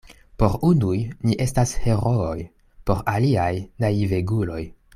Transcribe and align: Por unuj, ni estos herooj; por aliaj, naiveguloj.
Por 0.43 0.53
unuj, 0.69 0.95
ni 1.27 1.35
estos 1.47 1.73
herooj; 1.83 2.39
por 2.89 3.05
aliaj, 3.15 3.53
naiveguloj. 3.85 4.61